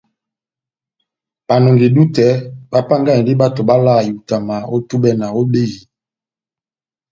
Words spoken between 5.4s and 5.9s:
behiyi.